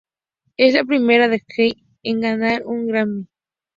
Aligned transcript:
Es 0.57 0.73
la 0.73 0.83
primera 0.83 1.27
deejay 1.27 1.75
en 2.01 2.21
ganar 2.21 2.65
un 2.65 2.87
Grammy. 2.87 3.27